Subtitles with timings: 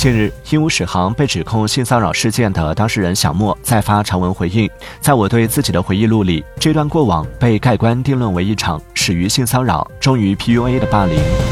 [0.00, 4.66] 近日鹦鹉史航被指控性骚扰事件的当事人小莫再发长文回应。
[4.98, 11.49] 在我对自己的回忆录里这段过往被盖棺定论为一场始于性骚扰终于 pua 的霸凌。